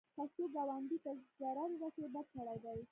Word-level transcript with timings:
که 0.15 0.23
څوک 0.35 0.49
ګاونډي 0.55 0.97
ته 1.03 1.11
ضرر 1.39 1.69
ورسوي، 1.73 2.07
بد 2.13 2.25
سړی 2.33 2.55
دی 2.63 2.75